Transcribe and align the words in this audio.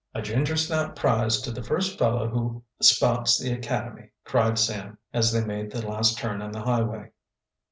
"A 0.15 0.21
ginger 0.23 0.55
snap 0.57 0.95
prize 0.95 1.39
to 1.41 1.51
the 1.51 1.61
first 1.61 1.99
fellow 1.99 2.27
who 2.27 2.63
spots 2.81 3.37
the 3.37 3.51
academy," 3.53 4.09
cried 4.23 4.57
Sam, 4.57 4.97
as 5.13 5.31
they 5.31 5.45
made 5.45 5.69
the 5.71 5.87
last 5.87 6.17
turn 6.17 6.41
in 6.41 6.51
the 6.51 6.61
highway. 6.61 7.11